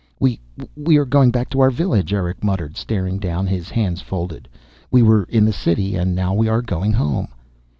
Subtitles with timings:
[0.19, 0.39] "We
[0.75, 4.49] we are going back to our village," Erick muttered, staring down, his hands folded.
[4.89, 7.27] "We were in the City, and now we are going home."